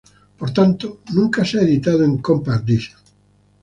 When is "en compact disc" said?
2.03-2.91